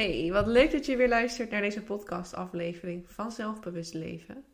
[0.00, 4.44] Hey, wat leuk dat je weer luistert naar deze podcastaflevering van Zelfbewust Leven.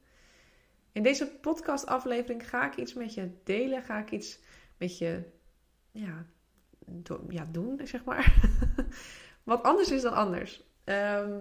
[0.93, 4.41] In deze podcastaflevering ga ik iets met je delen, ga ik iets
[4.79, 5.23] met je
[5.91, 6.27] ja,
[7.29, 8.51] ja, doen, zeg maar.
[9.45, 10.65] wat anders is dan anders.
[10.85, 11.39] Ehm,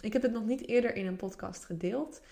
[0.00, 2.22] ik heb het nog niet eerder in een podcast gedeeld,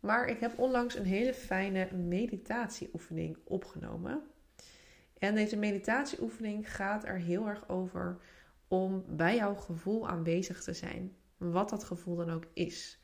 [0.00, 4.22] maar ik heb onlangs een hele fijne meditatieoefening opgenomen.
[5.18, 8.20] En deze meditatieoefening gaat er heel erg over
[8.68, 11.16] om bij jouw gevoel aanwezig te zijn.
[11.36, 12.98] Wat dat gevoel dan ook is.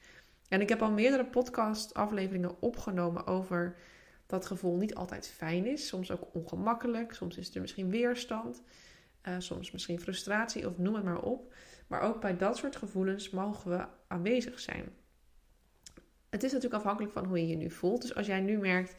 [0.49, 3.77] En ik heb al meerdere podcast-afleveringen opgenomen over
[4.27, 5.87] dat gevoel niet altijd fijn is.
[5.87, 7.13] Soms ook ongemakkelijk.
[7.13, 8.63] Soms is er misschien weerstand.
[9.29, 11.55] Uh, soms misschien frustratie of noem het maar op.
[11.87, 14.93] Maar ook bij dat soort gevoelens mogen we aanwezig zijn.
[16.31, 18.03] Het is natuurlijk afhankelijk van hoe je je nu voelt.
[18.03, 18.95] Dus als jij nu merkt,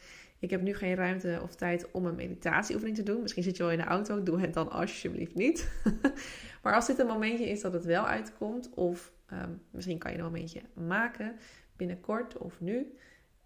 [0.46, 3.22] ik heb nu geen ruimte of tijd om een meditatieoefening te doen.
[3.22, 5.82] Misschien zit je al in de auto, doe het dan alsjeblieft niet.
[6.62, 10.18] maar als dit een momentje is dat het wel uitkomt, of ehm, misschien kan je
[10.18, 11.36] een momentje maken
[11.76, 12.96] binnenkort of nu.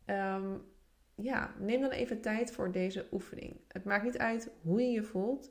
[0.05, 0.56] Ehm,
[1.15, 3.56] ja, neem dan even tijd voor deze oefening.
[3.69, 5.51] Het maakt niet uit hoe je je voelt,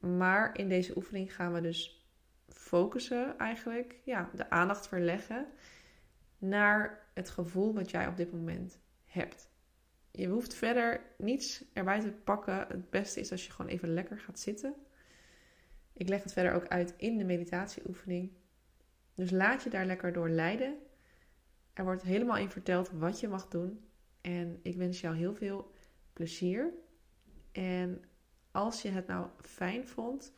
[0.00, 2.06] maar in deze oefening gaan we dus
[2.48, 5.46] focussen eigenlijk, ja, de aandacht verleggen
[6.38, 9.56] naar het gevoel wat jij op dit moment hebt.
[10.10, 12.66] Je hoeft verder niets erbij te pakken.
[12.68, 14.74] Het beste is als je gewoon even lekker gaat zitten.
[15.92, 18.32] Ik leg het verder ook uit in de meditatieoefening.
[19.14, 20.76] Dus laat je daar lekker door leiden.
[21.72, 23.84] Er wordt helemaal in verteld wat je mag doen.
[24.20, 25.72] En ik wens jou heel veel
[26.12, 26.72] plezier.
[27.52, 28.04] En
[28.50, 30.32] als je het nou fijn vond,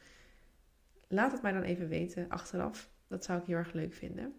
[1.08, 2.91] laat het mij dan even weten achteraf.
[3.06, 4.34] Dat zou ik heel erg leuk vinden.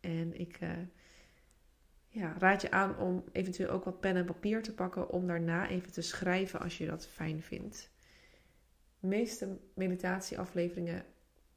[0.00, 0.60] En ik.
[0.60, 0.70] Uh,
[2.12, 5.68] ja, raad je aan om eventueel ook wat pen en papier te pakken om daarna
[5.68, 7.90] even te schrijven als je dat fijn vindt.
[9.00, 11.04] De meeste meditatieafleveringen,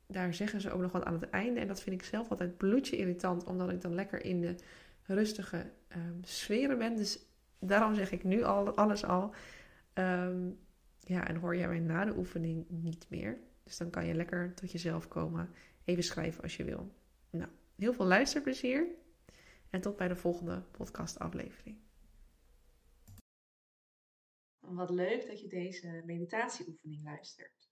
[0.07, 1.59] daar zeggen ze ook nog wat aan het einde.
[1.59, 4.55] En dat vind ik zelf altijd bloedje irritant, omdat ik dan lekker in de
[5.03, 6.95] rustige um, sferen ben.
[6.95, 7.19] Dus
[7.59, 9.33] daarom zeg ik nu al alles al.
[9.93, 10.49] Ehm,
[10.99, 13.37] ja, en hoor jij mij na de oefening niet meer.
[13.63, 15.49] Dus dan kan je lekker tot jezelf komen.
[15.83, 16.91] Even schrijven als je wil.
[17.29, 18.87] Nou, heel veel luisterplezier.
[19.69, 21.83] En tot bij de volgende podcastaflevering.
[24.59, 27.69] Wat leuk dat je deze meditatieoefening luistert.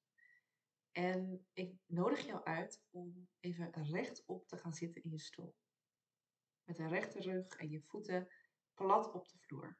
[0.91, 5.55] En ik nodig jou uit om even rechtop te gaan zitten in je stoel.
[6.63, 8.27] Met een rechte rug en je voeten
[8.73, 9.77] plat op de vloer.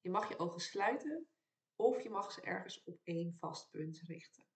[0.00, 1.28] Je mag je ogen sluiten
[1.76, 4.46] of je mag ze ergens op één vast punt richten.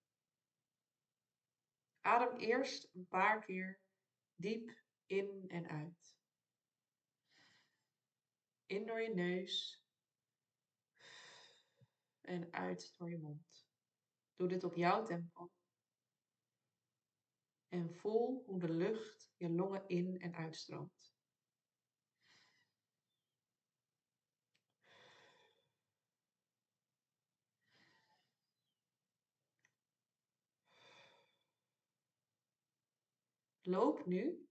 [2.01, 3.81] Adem eerst een paar keer
[4.35, 6.17] diep in en uit.
[8.75, 9.85] In door je neus.
[12.21, 13.67] En uit door je mond.
[14.37, 15.53] Doe dit op jouw tempo.
[17.69, 21.15] En voel hoe de lucht je longen in en uitstroomt.
[33.63, 34.49] Loop nu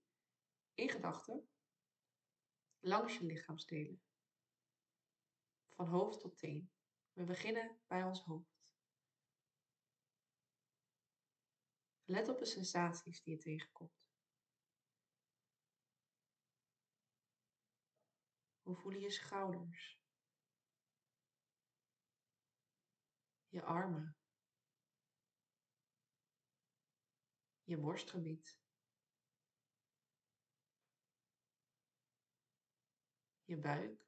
[0.74, 1.48] in gedachten
[2.80, 4.02] langs je lichaamsdelen.
[5.74, 6.72] Van hoofd tot teen.
[7.12, 8.62] We beginnen bij ons hoofd.
[12.04, 14.02] Let op de sensaties die je tegenkomt.
[18.62, 20.02] Hoe voelen je schouders?
[23.48, 24.16] Je armen?
[27.64, 28.62] Je borstgebied?
[33.44, 34.03] je buik.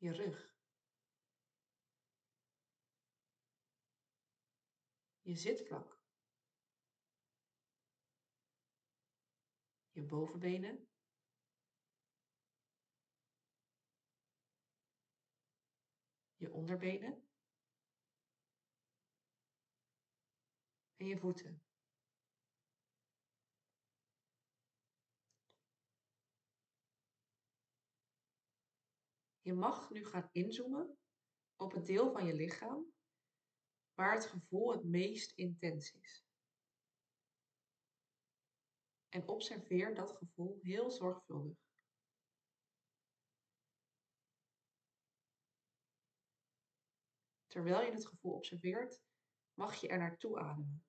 [0.00, 0.54] Je rug.
[5.20, 5.98] Je zitvlak.
[9.90, 10.88] Je bovenbenen.
[16.36, 17.28] Je onderbenen.
[20.96, 21.69] En je voeten.
[29.40, 30.98] Je mag nu gaan inzoomen
[31.56, 32.92] op het deel van je lichaam
[33.94, 36.24] waar het gevoel het meest intens is.
[39.08, 41.58] En observeer dat gevoel heel zorgvuldig.
[47.46, 49.02] Terwijl je het gevoel observeert,
[49.54, 50.84] mag je er naartoe ademen.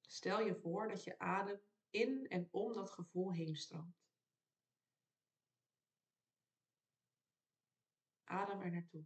[0.00, 1.60] Stel je voor dat je adem
[1.90, 4.01] in en om dat gevoel heen stroomt.
[8.32, 9.04] Adem er naartoe.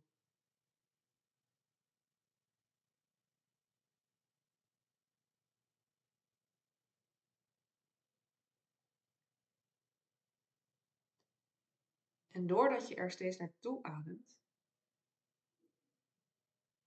[12.29, 14.39] En doordat je er steeds naartoe ademt,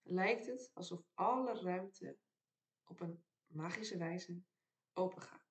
[0.02, 2.18] lijkt het alsof alle ruimte
[2.84, 4.42] op een magische wijze
[4.94, 5.48] open gaat.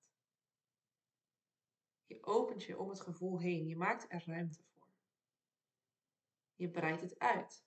[2.05, 4.78] Je opent je om het gevoel heen, je maakt er ruimte voor.
[6.59, 7.65] Je breidt het uit.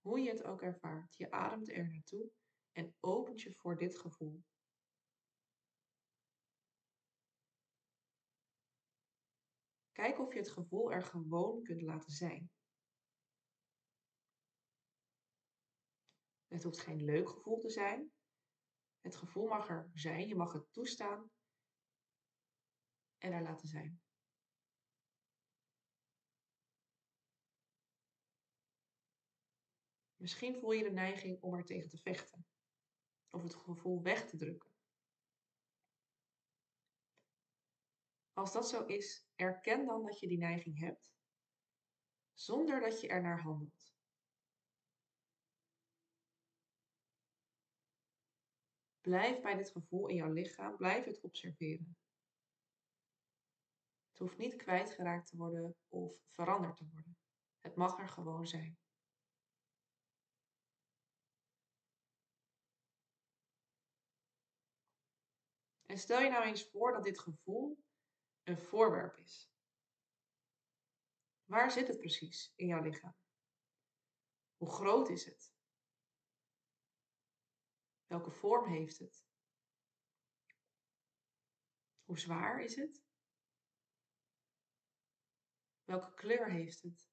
[0.00, 2.30] Hoe je het ook ervaart, je ademt er naartoe
[2.72, 4.44] en opent je voor dit gevoel.
[9.92, 12.50] Kijk of je het gevoel er gewoon kunt laten zijn.
[16.46, 18.12] Het hoeft geen leuk gevoel te zijn.
[19.00, 21.30] Het gevoel mag er zijn, je mag het toestaan
[23.18, 24.01] en er laten zijn.
[30.22, 32.46] Misschien voel je de neiging om er tegen te vechten
[33.30, 34.70] of het gevoel weg te drukken.
[38.32, 41.12] Als dat zo is, erken dan dat je die neiging hebt,
[42.32, 43.94] zonder dat je er naar handelt.
[49.00, 51.96] Blijf bij dit gevoel in jouw lichaam, blijf het observeren.
[54.08, 57.16] Het hoeft niet kwijtgeraakt te worden of veranderd te worden.
[57.60, 58.80] Het mag er gewoon zijn.
[65.92, 67.84] En stel je nou eens voor dat dit gevoel
[68.42, 69.50] een voorwerp is.
[71.44, 73.14] Waar zit het precies in jouw lichaam?
[74.56, 75.54] Hoe groot is het?
[78.06, 79.24] Welke vorm heeft het?
[82.04, 83.02] Hoe zwaar is het?
[85.84, 87.08] Welke kleur heeft het?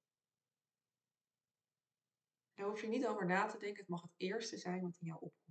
[2.53, 3.79] Daar hoef je niet over na te denken.
[3.79, 5.48] Het mag het eerste zijn wat in jou opkomt.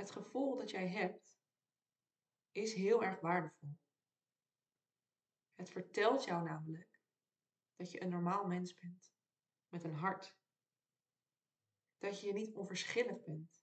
[0.00, 1.40] Het gevoel dat jij hebt
[2.50, 3.78] is heel erg waardevol.
[5.54, 7.00] Het vertelt jou namelijk
[7.76, 9.12] dat je een normaal mens bent
[9.68, 10.36] met een hart.
[11.98, 13.62] Dat je je niet onverschillig bent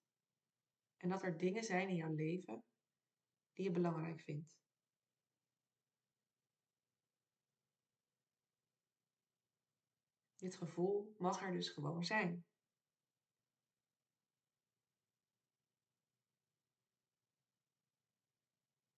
[0.98, 2.64] en dat er dingen zijn in jouw leven
[3.54, 4.58] die je belangrijk vindt.
[10.36, 12.46] Dit gevoel mag er dus gewoon zijn.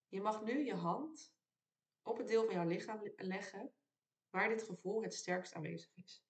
[0.10, 1.34] Je mag nu je hand
[2.02, 3.74] op het deel van jouw lichaam leggen
[4.30, 6.24] waar dit gevoel het sterkst aanwezig is.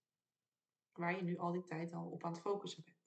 [0.91, 2.97] Waar je nu al die tijd al op aan het focussen bent.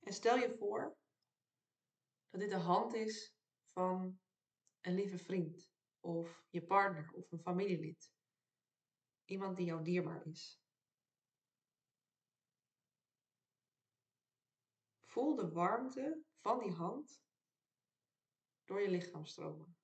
[0.00, 0.96] En stel je voor
[2.30, 3.34] dat dit de hand is
[3.72, 4.20] van
[4.80, 8.12] een lieve vriend, of je partner, of een familielid.
[9.24, 10.63] Iemand die jou dierbaar is.
[15.14, 17.22] Voel de warmte van die hand
[18.64, 19.76] door je lichaam stromen.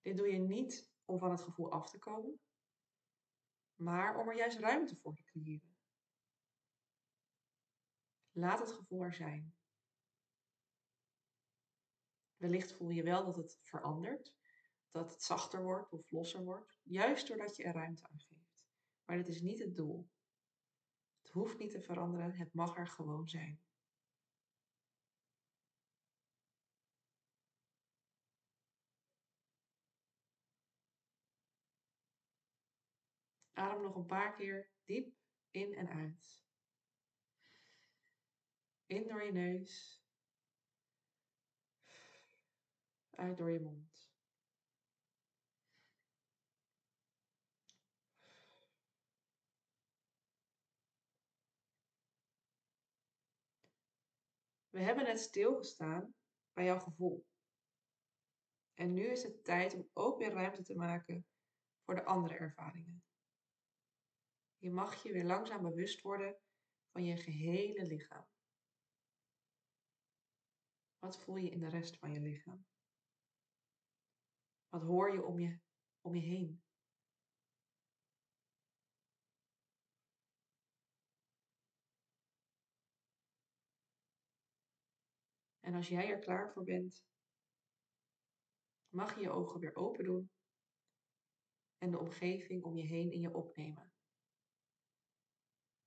[0.00, 2.40] Dit doe je niet om van het gevoel af te komen,
[3.74, 5.78] maar om er juist ruimte voor te creëren.
[8.30, 9.56] Laat het gevoel er zijn.
[12.36, 14.41] Wellicht voel je wel dat het verandert,
[14.92, 18.66] dat het zachter wordt of losser wordt, juist doordat je er ruimte aan geeft.
[19.04, 20.10] Maar dit is niet het doel.
[21.22, 23.62] Het hoeft niet te veranderen, het mag er gewoon zijn.
[33.52, 35.14] Adem nog een paar keer diep
[35.50, 36.44] in en uit.
[38.86, 40.02] In door je neus.
[43.10, 43.91] Uit door je mond.
[54.72, 56.14] We hebben net stilgestaan
[56.52, 57.26] bij jouw gevoel.
[58.74, 61.26] En nu is het tijd om ook weer ruimte te maken
[61.84, 63.04] voor de andere ervaringen.
[64.56, 66.38] Je mag je weer langzaam bewust worden
[66.92, 68.26] van je gehele lichaam.
[70.98, 72.66] Wat voel je in de rest van je lichaam?
[74.68, 75.60] Wat hoor je om je,
[76.00, 76.61] om je heen?
[85.62, 87.04] En als jij er klaar voor bent,
[88.88, 90.30] mag je je ogen weer open doen
[91.78, 93.92] en de omgeving om je heen in je opnemen.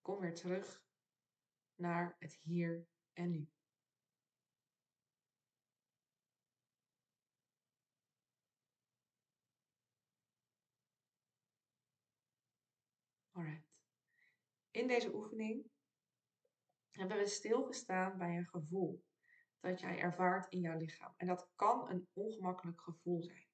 [0.01, 0.83] Kom weer terug
[1.75, 3.49] naar het hier en nu.
[13.31, 13.67] Alright.
[14.71, 15.71] In deze oefening
[16.91, 19.03] hebben we stilgestaan bij een gevoel
[19.65, 21.13] dat jij ervaart in jouw lichaam.
[21.17, 23.47] En dat kan een ongemakkelijk gevoel zijn.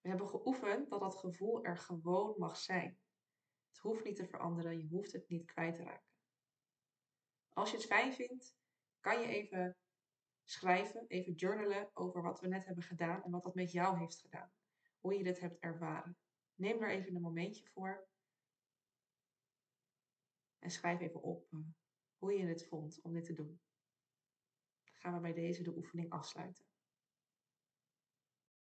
[0.00, 2.98] We hebben geoefend dat dat gevoel er gewoon mag zijn.
[3.68, 6.12] Het hoeft niet te veranderen, je hoeft het niet kwijt te raken.
[7.52, 8.56] Als je het fijn vindt,
[9.00, 9.76] kan je even
[10.44, 14.20] schrijven, even journalen over wat we net hebben gedaan en wat dat met jou heeft
[14.20, 14.52] gedaan.
[15.00, 16.16] Hoe je dit hebt ervaren.
[16.54, 18.08] Neem er even een momentje voor.
[20.58, 21.58] En schrijf even op eh,
[22.16, 23.60] hoe je het vond om dit te doen.
[25.04, 26.64] Gaan we bij deze de oefening afsluiten.